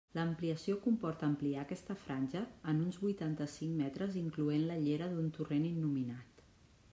L'ampliació 0.17 0.77
comporta 0.85 1.27
ampliar 1.27 1.59
aquesta 1.65 1.95
franja 2.05 2.41
en 2.73 2.79
uns 2.87 2.97
vuitanta-cinc 3.03 3.77
metres 3.83 4.17
incloent 4.23 4.67
la 4.71 4.79
llera 4.87 5.11
d'un 5.13 5.29
torrent 5.39 5.69
innominat. 5.75 6.43